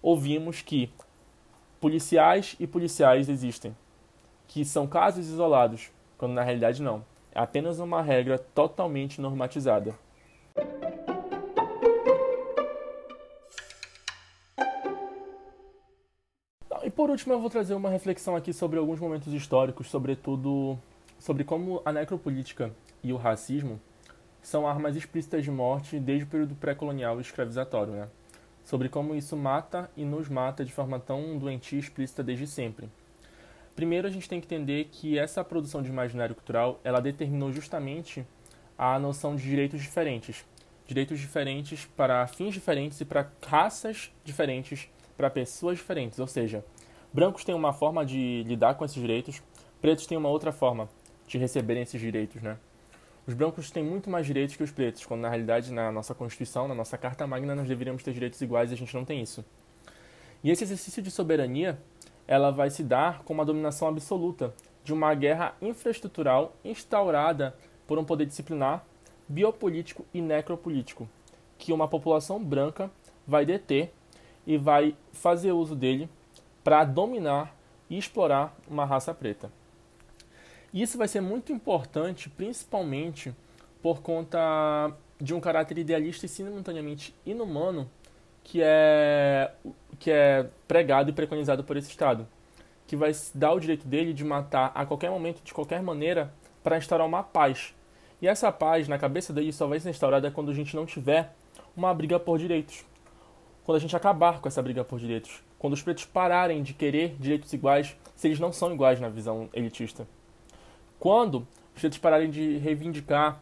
[0.00, 0.90] ouvimos que
[1.82, 3.76] policiais e policiais existem,
[4.48, 7.04] que são casos isolados, quando na realidade não.
[7.34, 9.94] É apenas uma regra totalmente normatizada.
[16.92, 20.78] Por último, eu vou trazer uma reflexão aqui sobre alguns momentos históricos, sobretudo
[21.18, 23.80] sobre como a necropolítica e o racismo
[24.42, 28.08] são armas explícitas de morte desde o período pré-colonial e escravizatório, né?
[28.64, 32.88] Sobre como isso mata e nos mata de forma tão doentia e explícita desde sempre.
[33.74, 38.26] Primeiro, a gente tem que entender que essa produção de imaginário cultural, ela determinou justamente
[38.76, 40.44] a noção de direitos diferentes.
[40.86, 46.18] Direitos diferentes para fins diferentes e para raças diferentes, para pessoas diferentes.
[46.18, 46.64] Ou seja,
[47.12, 49.42] brancos têm uma forma de lidar com esses direitos,
[49.80, 50.88] pretos têm uma outra forma
[51.26, 52.56] de receberem esses direitos, né?
[53.26, 56.66] Os brancos têm muito mais direitos que os pretos, quando na realidade na nossa Constituição,
[56.66, 59.44] na nossa Carta Magna, nós deveríamos ter direitos iguais e a gente não tem isso.
[60.42, 61.78] E esse exercício de soberania,
[62.26, 67.54] ela vai se dar com uma dominação absoluta de uma guerra infraestrutural instaurada
[67.86, 68.84] por um poder disciplinar,
[69.28, 71.08] biopolítico e necropolítico,
[71.56, 72.90] que uma população branca
[73.24, 73.92] vai deter
[74.44, 76.08] e vai fazer uso dele
[76.62, 77.56] para dominar
[77.88, 79.50] e explorar uma raça preta.
[80.72, 83.34] Isso vai ser muito importante, principalmente
[83.82, 87.90] por conta de um caráter idealista e simultaneamente inumano
[88.42, 89.52] que é,
[89.98, 92.26] que é pregado e preconizado por esse Estado,
[92.86, 96.78] que vai dar o direito dele de matar a qualquer momento, de qualquer maneira, para
[96.78, 97.74] instaurar uma paz.
[98.20, 101.34] E essa paz, na cabeça dele, só vai ser instaurada quando a gente não tiver
[101.76, 102.84] uma briga por direitos.
[103.64, 105.42] Quando a gente acabar com essa briga por direitos.
[105.62, 109.48] Quando os pretos pararem de querer direitos iguais, se eles não são iguais na visão
[109.52, 110.08] elitista.
[110.98, 113.40] Quando os pretos pararem de reivindicar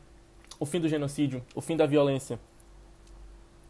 [0.59, 2.39] o fim do genocídio, o fim da violência,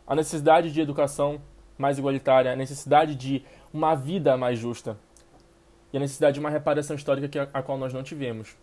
[0.05, 1.41] a necessidade de educação
[1.79, 4.99] mais igualitária, a necessidade de uma vida mais justa
[5.93, 8.57] e a necessidade de uma reparação histórica que a, a qual nós não tivemos.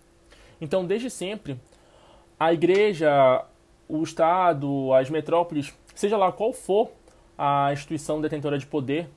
[0.59, 1.57] Então, desde sempre,
[2.37, 3.45] a igreja,
[3.87, 6.91] o Estado, as metrópoles, seja lá qual for
[7.37, 9.09] a instituição detentora de poder,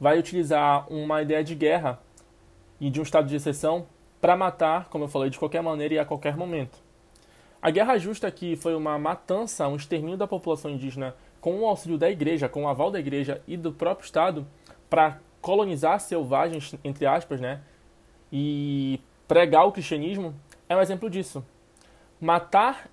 [0.00, 2.00] vai utilizar uma ideia de guerra
[2.80, 3.86] e de um estado de exceção
[4.20, 6.78] para matar, como eu falei, de qualquer maneira e a qualquer momento.
[7.60, 11.98] A Guerra Justa aqui foi uma matança, um extermínio da população indígena com o auxílio
[11.98, 14.46] da igreja, com o aval da igreja e do próprio Estado
[14.90, 17.60] para colonizar selvagens, entre aspas, né?
[18.32, 20.34] E pregar o cristianismo
[20.68, 21.44] é um exemplo disso.
[22.20, 22.88] Matar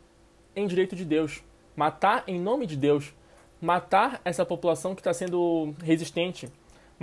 [0.56, 1.44] em direito de Deus,
[1.76, 3.14] matar em nome de Deus,
[3.60, 6.48] matar essa população que está sendo resistente,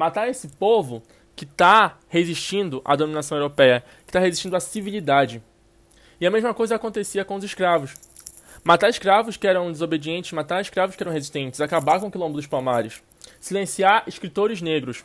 [0.00, 1.02] matar esse povo
[1.36, 5.42] que está resistindo à dominação europeia, que está resistindo à civilidade.
[6.18, 7.94] E a mesma coisa acontecia com os escravos.
[8.64, 12.46] Matar escravos que eram desobedientes, matar escravos que eram resistentes, acabar com o quilombo dos
[12.46, 13.02] palmares,
[13.38, 15.04] silenciar escritores negros,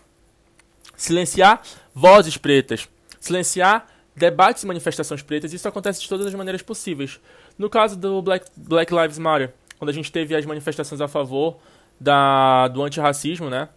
[0.95, 1.62] silenciar
[1.93, 2.88] vozes pretas,
[3.19, 7.19] silenciar debates e manifestações pretas, isso acontece de todas as maneiras possíveis.
[7.58, 11.58] No caso do Black, Black Lives Matter, quando a gente teve as manifestações a favor
[11.99, 13.67] da, do antirracismo, né?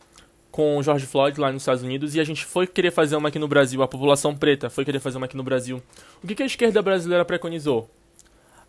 [0.50, 3.28] Com o George Floyd lá nos Estados Unidos, e a gente foi querer fazer uma
[3.28, 5.82] aqui no Brasil, a população preta foi querer fazer uma aqui no Brasil.
[6.22, 7.88] O que, que a esquerda brasileira preconizou?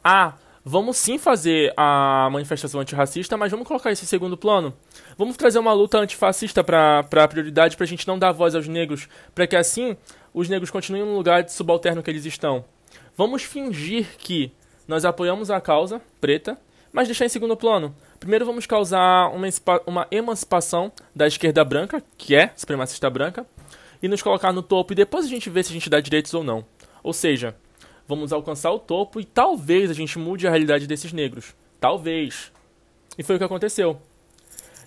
[0.03, 4.73] Ah, vamos sim fazer a manifestação antirracista, mas vamos colocar esse segundo plano.
[5.17, 9.07] Vamos trazer uma luta antifascista para prioridade, para a gente não dar voz aos negros,
[9.33, 9.97] para que assim
[10.33, 12.65] os negros continuem no lugar de subalterno que eles estão.
[13.15, 14.51] Vamos fingir que
[14.87, 16.57] nós apoiamos a causa preta,
[16.91, 17.95] mas deixar em segundo plano.
[18.19, 19.47] Primeiro vamos causar uma,
[19.85, 23.45] uma emancipação da esquerda branca, que é supremacista branca,
[24.01, 26.33] e nos colocar no topo, e depois a gente vê se a gente dá direitos
[26.33, 26.65] ou não.
[27.03, 27.55] Ou seja,
[28.07, 31.53] vamos alcançar o topo e talvez a gente mude a realidade desses negros.
[31.79, 32.51] Talvez.
[33.17, 33.99] E foi o que aconteceu.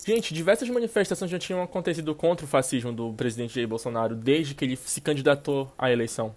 [0.05, 4.65] Gente, diversas manifestações já tinham acontecido contra o fascismo do presidente Jair Bolsonaro desde que
[4.65, 6.35] ele se candidatou à eleição.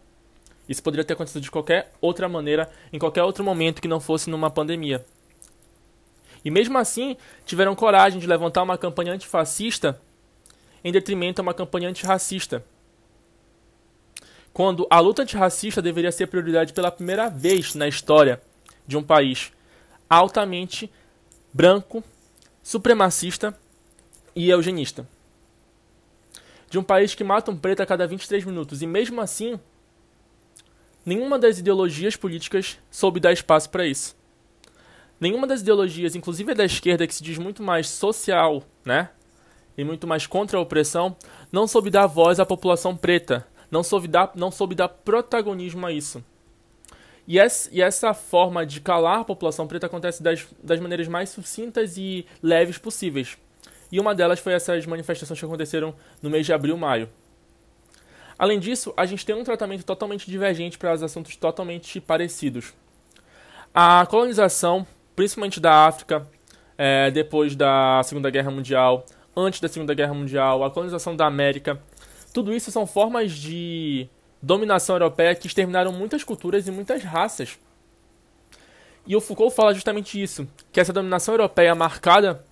[0.69, 4.29] Isso poderia ter acontecido de qualquer outra maneira, em qualquer outro momento que não fosse
[4.29, 5.03] numa pandemia.
[6.45, 9.99] E mesmo assim, tiveram coragem de levantar uma campanha antifascista
[10.83, 12.63] em detrimento a uma campanha antirracista.
[14.53, 18.39] Quando a luta antirracista deveria ser prioridade pela primeira vez na história
[18.85, 19.51] de um país
[20.07, 20.89] altamente
[21.51, 22.03] branco,
[22.61, 23.57] supremacista
[24.35, 25.07] e eugenista.
[26.69, 28.83] De um país que mata um preto a cada 23 minutos.
[28.83, 29.59] E mesmo assim,
[31.03, 34.14] nenhuma das ideologias políticas soube dar espaço para isso.
[35.19, 39.09] Nenhuma das ideologias, inclusive a da esquerda, que se diz muito mais social, né?
[39.77, 41.15] E muito mais contra a opressão,
[41.51, 43.45] não soube dar voz à população preta.
[43.69, 46.23] Não soube dar, não soube dar protagonismo a isso.
[47.27, 52.25] E essa, forma de calar a população preta acontece das, das maneiras mais sucintas e
[52.41, 53.37] leves possíveis.
[53.91, 57.09] E uma delas foi essas manifestações que aconteceram no mês de abril maio.
[58.37, 62.73] Além disso, a gente tem um tratamento totalmente divergente para os assuntos totalmente parecidos.
[63.73, 66.27] A colonização, principalmente da África,
[66.77, 71.79] é, depois da Segunda Guerra Mundial, antes da Segunda Guerra Mundial, a colonização da América,
[72.33, 74.09] tudo isso são formas de
[74.41, 77.57] dominação europeia que exterminaram muitas culturas e muitas raças.
[79.07, 82.43] E o Foucault fala justamente isso, que essa dominação europeia marcada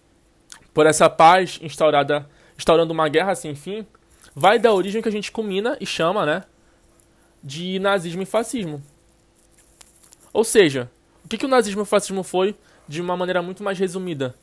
[0.73, 3.85] por essa paz instaurada, instaurando uma guerra sem fim,
[4.35, 6.43] vai dar origem que a gente culmina e chama, né,
[7.43, 8.81] de nazismo e fascismo.
[10.31, 10.89] Ou seja,
[11.23, 12.55] o que, que o nazismo e o fascismo foi
[12.87, 14.35] de uma maneira muito mais resumida?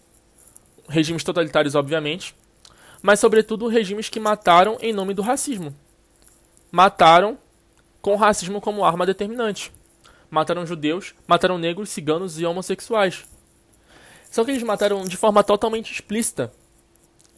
[0.88, 2.34] Regimes totalitários, obviamente,
[3.02, 5.74] mas sobretudo regimes que mataram em nome do racismo
[6.70, 7.36] mataram
[8.00, 9.72] com o racismo como arma determinante.
[10.30, 13.24] Mataram judeus, mataram negros, ciganos e homossexuais.
[14.30, 16.52] Só que eles mataram de forma totalmente explícita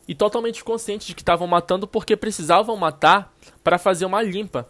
[0.07, 4.68] e totalmente consciente de que estavam matando porque precisavam matar para fazer uma limpa.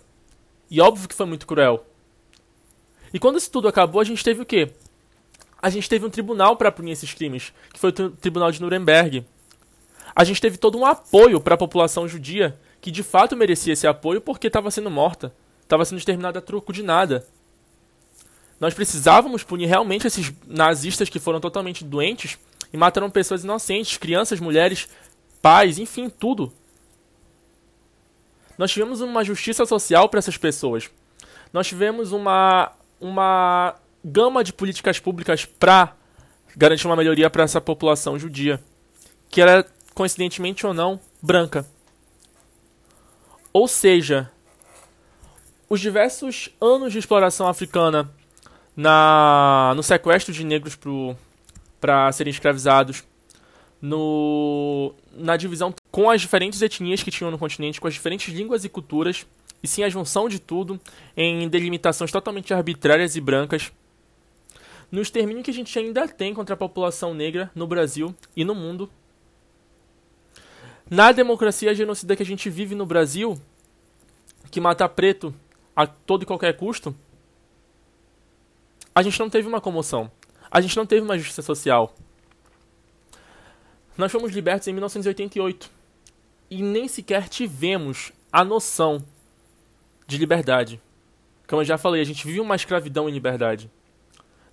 [0.71, 1.85] E óbvio que foi muito cruel.
[3.13, 4.71] E quando isso tudo acabou, a gente teve o quê?
[5.61, 9.25] A gente teve um tribunal para punir esses crimes, que foi o Tribunal de Nuremberg.
[10.15, 13.87] A gente teve todo um apoio para a população judia que de fato merecia esse
[13.87, 17.25] apoio porque estava sendo morta, estava sendo exterminada a troco de nada.
[18.59, 22.39] Nós precisávamos punir realmente esses nazistas que foram totalmente doentes
[22.73, 24.89] e mataram pessoas inocentes, crianças, mulheres,
[25.41, 26.53] pais, enfim, tudo.
[28.59, 30.91] Nós tivemos uma justiça social para essas pessoas.
[31.53, 32.73] Nós tivemos uma,
[33.03, 35.95] uma gama de políticas públicas para
[36.57, 38.63] garantir uma melhoria para essa população judia,
[39.29, 41.67] que era, coincidentemente ou não, branca.
[43.53, 44.31] Ou seja,
[45.69, 48.09] os diversos anos de exploração africana
[48.77, 50.79] na, no sequestro de negros
[51.81, 53.03] para serem escravizados,
[53.81, 58.65] no, na divisão com as diferentes etnias que tinham no continente, com as diferentes línguas
[58.65, 59.27] e culturas,
[59.63, 60.81] e sim a junção de tudo
[61.17, 63.73] em delimitações totalmente arbitrárias e brancas,
[64.91, 68.55] no extermínio que a gente ainda tem contra a população negra no Brasil e no
[68.55, 68.91] mundo
[70.93, 73.41] na democracia genocida que a gente vive no Brasil,
[74.51, 75.35] que matar preto
[75.75, 76.95] a todo e qualquer custo,
[78.95, 80.11] a gente não teve uma comoção.
[80.51, 81.95] A gente não teve uma justiça social.
[83.97, 85.71] Nós fomos libertos em 1988
[86.51, 89.03] e nem sequer tivemos a noção
[90.07, 90.81] de liberdade.
[91.47, 93.71] Como eu já falei, a gente vive uma escravidão em liberdade.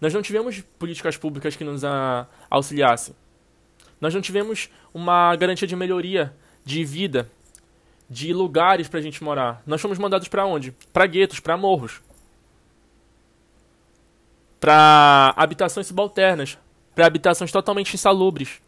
[0.01, 1.81] Nós não tivemos políticas públicas que nos
[2.49, 3.15] auxiliassem.
[3.99, 6.33] Nós não tivemos uma garantia de melhoria
[6.63, 7.29] de vida,
[8.09, 9.61] de lugares para a gente morar.
[9.65, 10.71] Nós fomos mandados para onde?
[10.93, 12.01] Para guetos, para morros,
[14.59, 16.57] para habitações subalternas,
[16.95, 18.61] para habitações totalmente insalubres.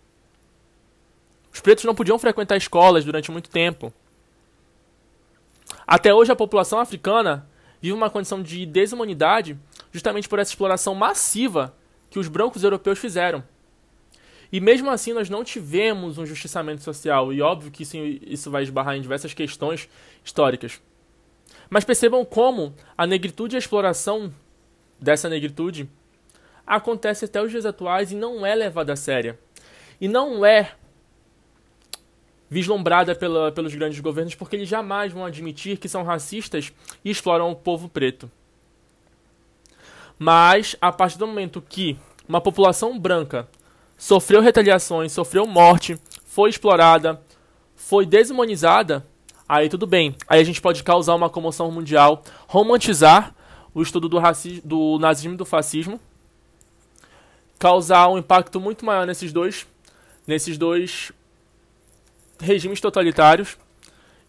[1.54, 3.94] Os pretos não podiam frequentar escolas durante muito tempo.
[5.92, 7.46] Até hoje a população africana
[7.82, 9.60] vive uma condição de desumanidade
[9.92, 11.76] justamente por essa exploração massiva
[12.10, 13.44] que os brancos europeus fizeram.
[14.54, 18.64] E mesmo assim nós não tivemos um justiçamento social, e óbvio que isso, isso vai
[18.64, 19.90] esbarrar em diversas questões
[20.24, 20.82] históricas.
[21.70, 24.34] Mas percebam como a negritude e a exploração
[24.98, 25.90] dessa negritude
[26.66, 29.38] acontece até os dias atuais e não é levada a séria.
[30.00, 30.72] E não é
[32.52, 37.50] vislumbrada pela, pelos grandes governos porque eles jamais vão admitir que são racistas e exploram
[37.50, 38.30] o povo preto.
[40.20, 43.48] Mas a partir do momento que uma população branca
[43.98, 47.22] sofreu retaliações, sofreu morte, foi explorada,
[47.74, 49.08] foi desumanizada,
[49.48, 50.14] aí tudo bem.
[50.28, 53.34] Aí a gente pode causar uma comoção mundial, romantizar
[53.74, 54.20] o estudo do,
[54.66, 56.02] do nazismo e do fascismo,
[57.58, 59.66] causar um impacto muito maior nesses dois,
[60.28, 61.14] nesses dois
[62.42, 63.58] regimes totalitários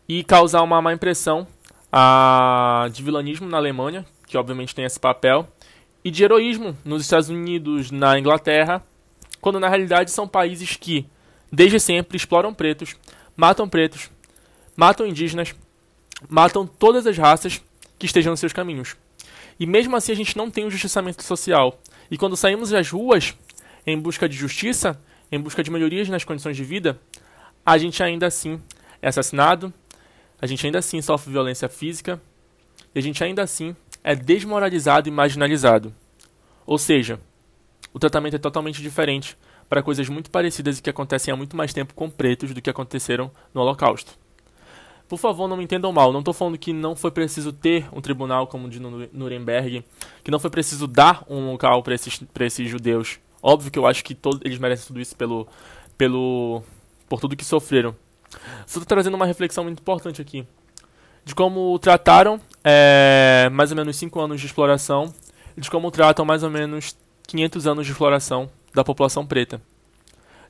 [0.08, 1.46] e causar uma má impressão
[1.90, 5.48] a, de vilanismo na Alemanha, que obviamente tem esse papel,
[6.04, 8.82] e de heroísmo nos Estados Unidos, na Inglaterra
[9.42, 11.04] quando na realidade são países que,
[11.50, 12.94] desde sempre, exploram pretos,
[13.36, 14.08] matam pretos,
[14.76, 15.52] matam indígenas,
[16.28, 17.60] matam todas as raças
[17.98, 18.96] que estejam nos seus caminhos.
[19.58, 21.80] E mesmo assim a gente não tem um justiçamento social.
[22.08, 23.34] E quando saímos às ruas
[23.84, 24.98] em busca de justiça,
[25.30, 27.00] em busca de melhorias nas condições de vida,
[27.64, 28.60] a gente ainda assim
[29.00, 29.72] é assassinado,
[30.40, 32.20] a gente ainda assim sofre violência física,
[32.94, 35.94] e a gente ainda assim é desmoralizado e marginalizado.
[36.66, 37.20] Ou seja,
[37.92, 39.36] o tratamento é totalmente diferente
[39.68, 42.70] para coisas muito parecidas e que acontecem há muito mais tempo com pretos do que
[42.70, 44.12] aconteceram no Holocausto.
[45.08, 48.00] Por favor, não me entendam mal, não estou falando que não foi preciso ter um
[48.00, 49.84] tribunal como o de Nuremberg,
[50.24, 53.18] que não foi preciso dar um local para esses, esses judeus.
[53.42, 55.46] Óbvio que eu acho que todos, eles merecem tudo isso pelo,
[55.98, 56.62] pelo,
[57.12, 57.94] por tudo que sofreram.
[58.66, 60.46] Só estou trazendo uma reflexão muito importante aqui.
[61.26, 65.12] De como trataram é, mais ou menos 5 anos de exploração,
[65.54, 69.60] de como tratam mais ou menos 500 anos de exploração da população preta.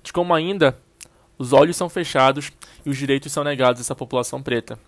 [0.04, 0.78] De como ainda
[1.36, 2.52] os olhos são fechados
[2.86, 4.78] e os direitos são negados a essa população preta.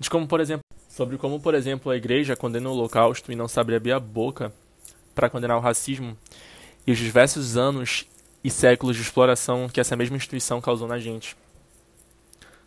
[0.00, 3.46] De como, por exemplo, sobre como, por exemplo, a igreja condena o holocausto e não
[3.46, 4.52] sabe abrir a boca
[5.14, 6.18] para condenar o racismo
[6.84, 8.08] e os diversos anos
[8.44, 11.34] e séculos de exploração que essa mesma instituição causou na gente.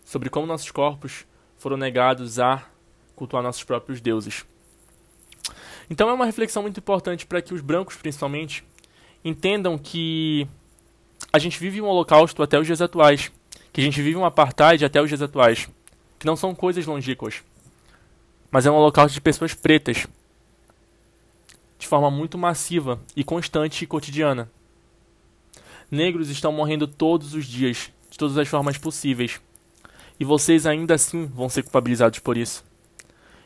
[0.03, 1.25] Sobre como nossos corpos
[1.59, 2.65] foram negados a
[3.15, 4.43] cultuar nossos próprios deuses.
[5.89, 8.63] Então é uma reflexão muito importante para que os brancos, principalmente,
[9.23, 10.47] entendam que
[11.31, 13.31] a gente vive um holocausto até os dias atuais,
[13.71, 15.69] que a gente vive um apartheid até os dias atuais,
[16.17, 17.43] que não são coisas longínquas,
[18.49, 20.07] mas é um holocausto de pessoas pretas,
[21.77, 24.49] de forma muito massiva e constante e cotidiana.
[25.89, 29.39] Negros estão morrendo todos os dias, de todas as formas possíveis,
[30.19, 32.65] e vocês ainda assim vão ser culpabilizados por isso.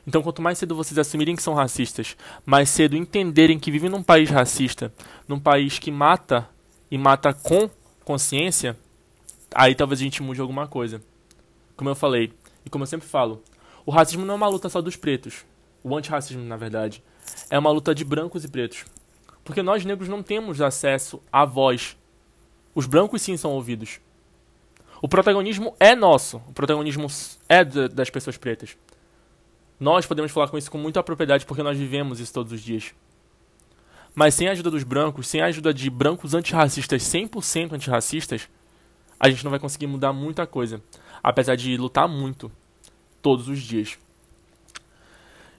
[0.08, 4.02] Então, quanto mais cedo vocês assumirem que são racistas, mais cedo entenderem que vivem num
[4.02, 4.92] país racista,
[5.28, 6.50] num país que mata
[6.90, 7.70] e mata com
[8.04, 8.76] consciência,
[9.54, 11.02] aí talvez a gente mude alguma coisa.
[11.76, 12.34] Como eu falei,
[12.66, 13.44] e como eu sempre falo,
[13.86, 15.46] o racismo não é uma luta só dos pretos.
[15.84, 17.04] O antirracismo, na verdade,
[17.50, 18.86] é uma luta de brancos e pretos.
[19.44, 21.98] Porque nós negros não temos acesso à voz.
[22.74, 24.00] Os brancos sim são ouvidos.
[25.02, 26.38] O protagonismo é nosso.
[26.48, 27.08] O protagonismo
[27.50, 28.78] é das pessoas pretas.
[29.80, 32.94] Nós podemos falar com isso com muita propriedade porque nós vivemos isso todos os dias.
[34.14, 38.48] Mas sem a ajuda dos brancos, sem a ajuda de brancos antirracistas, 100% antirracistas,
[39.20, 40.82] a gente não vai conseguir mudar muita coisa.
[41.24, 42.52] Apesar de lutar muito,
[43.22, 43.98] todos os dias.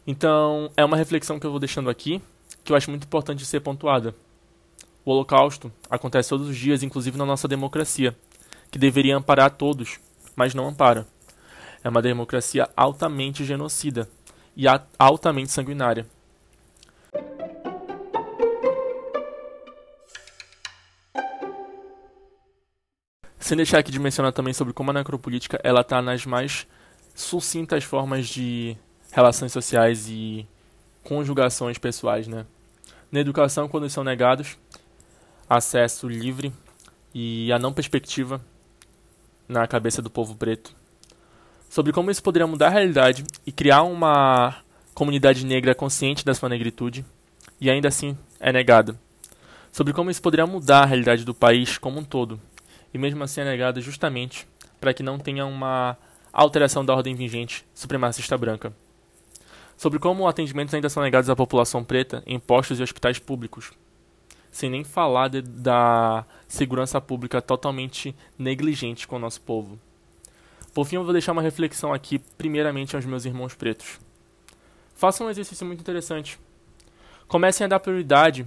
[0.06, 2.20] Então, é uma reflexão que eu vou deixando aqui,
[2.62, 4.14] que eu acho muito importante ser pontuada.
[5.04, 8.16] O Holocausto acontece todos os dias, inclusive na nossa democracia,
[8.70, 9.98] que deveria amparar todos,
[10.36, 11.06] mas não ampara.
[11.82, 14.08] É uma democracia altamente genocida
[14.56, 14.66] e
[14.98, 16.06] altamente sanguinária.
[23.40, 26.64] Sem deixar aqui de mencionar também sobre como a necropolítica ela está nas mais
[27.12, 28.76] sucintas formas de
[29.10, 30.46] relações sociais e
[31.02, 32.46] conjugações pessoais, né?
[33.10, 34.56] Na educação, quando são negados
[35.56, 36.52] acesso livre
[37.14, 38.40] e a não perspectiva
[39.48, 40.74] na cabeça do povo preto
[41.72, 44.56] sobre como isso poderia mudar a realidade e criar uma
[44.92, 47.02] comunidade negra consciente da sua negritude
[47.58, 48.94] e ainda assim é negada.
[49.72, 52.38] Sobre como isso poderia mudar a realidade do país como um todo,
[52.92, 54.46] e mesmo assim é negada justamente
[54.78, 55.96] para que não tenha uma
[56.30, 58.70] alteração da ordem vigente supremacista branca.
[59.74, 63.72] Sobre como atendimentos ainda são negados à população preta em postos e hospitais públicos,
[64.52, 69.80] sem nem falar de, da segurança pública totalmente negligente com o nosso povo.
[70.74, 73.98] Por fim, eu vou deixar uma reflexão aqui, primeiramente aos meus irmãos pretos.
[74.94, 76.38] Façam um exercício muito interessante.
[77.26, 78.46] Comecem a dar prioridade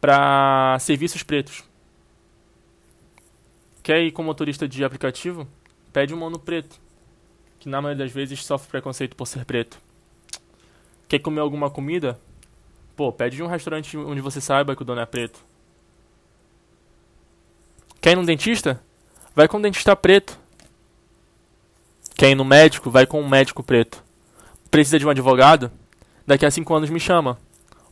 [0.00, 1.62] para serviços pretos.
[3.82, 5.46] Quer ir com motorista de aplicativo?
[5.92, 6.80] Pede um mono preto,
[7.58, 9.78] que na maioria das vezes sofre preconceito por ser preto.
[11.06, 12.18] Quer comer alguma comida?
[12.98, 15.38] Pô, pede de um restaurante onde você saiba que o dono é preto.
[18.00, 18.82] Quer ir num dentista?
[19.36, 20.36] Vai com um dentista preto.
[22.16, 22.90] Quer ir no médico?
[22.90, 24.02] Vai com um médico preto.
[24.68, 25.70] Precisa de um advogado?
[26.26, 27.38] Daqui a cinco anos me chama.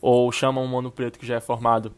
[0.01, 1.95] Ou chama um mano preto que já é formado.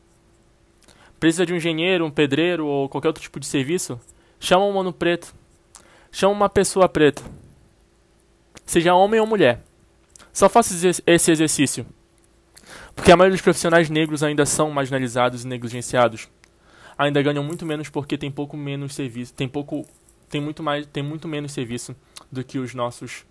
[1.19, 3.99] Precisa de um engenheiro, um pedreiro ou qualquer outro tipo de serviço?
[4.39, 5.35] Chama um mano preto.
[6.13, 7.23] Chama uma pessoa preta.
[8.67, 9.65] Seja homem ou mulher.
[10.31, 10.75] Só faça
[11.07, 11.87] esse exercício.
[12.99, 16.29] Porque a maioria dos profissionais negros ainda são marginalizados e negligenciados.
[16.99, 19.87] Ainda ganham muito menos porque tem pouco menos serviço, tem pouco
[20.29, 21.95] tem muito mais, tem muito menos serviço
[22.31, 23.25] do que os nossos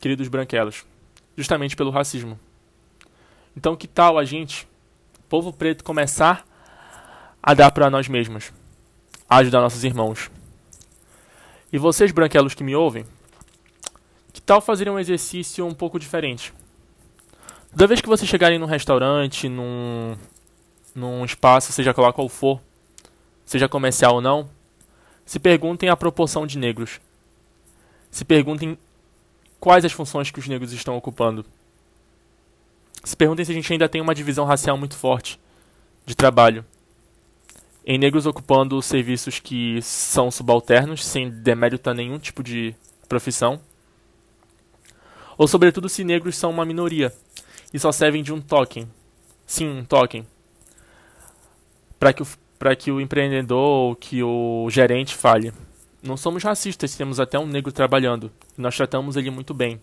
[0.00, 0.86] queridos branquelos,
[1.36, 2.38] justamente pelo racismo.
[3.56, 4.68] Então, que tal a gente,
[5.28, 6.46] povo preto, começar
[7.42, 8.52] a dar para nós mesmos,
[9.28, 10.30] a ajudar nossos irmãos?
[11.72, 13.04] E vocês, branquelos que me ouvem,
[14.32, 16.54] que tal fazer um exercício um pouco diferente?
[17.70, 20.16] Toda vez que vocês chegarem num restaurante, num,
[20.94, 22.60] num espaço, seja lá qual for,
[23.44, 24.48] seja comercial ou não,
[25.24, 27.00] se perguntem a proporção de negros.
[28.10, 28.78] Se perguntem
[29.60, 31.44] quais as funções que os negros estão ocupando.
[33.04, 35.38] Se perguntem se a gente ainda tem uma divisão racial muito forte
[36.06, 36.64] de trabalho.
[37.84, 42.74] Em negros ocupando serviços que são subalternos, sem demérito a nenhum tipo de
[43.08, 43.60] profissão.
[45.36, 47.14] Ou, sobretudo, se negros são uma minoria
[47.72, 48.88] e só servem de um token.
[49.46, 50.26] Sim, um token.
[51.98, 52.26] Para que o
[52.76, 55.52] que o empreendedor ou que o gerente fale.
[56.02, 58.32] Não somos racistas, temos até um negro trabalhando.
[58.56, 59.80] E nós tratamos ele muito bem.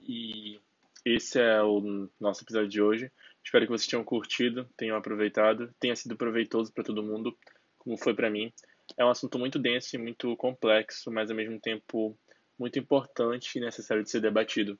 [0.00, 0.58] E
[1.04, 3.12] esse é o nosso episódio de hoje.
[3.44, 7.36] Espero que vocês tenham curtido, tenham aproveitado, tenha sido proveitoso para todo mundo,
[7.78, 8.52] como foi para mim.
[8.96, 12.16] É um assunto muito denso e muito complexo, mas ao mesmo tempo
[12.58, 14.78] muito importante e necessário de ser debatido.